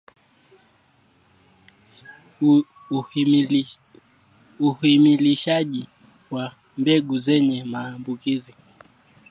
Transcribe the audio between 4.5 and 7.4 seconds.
Uhimilishaji wa mbegu